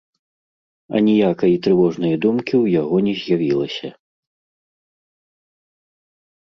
[0.99, 3.95] Аніякай трывожнай думкі ў яго не з'явілася.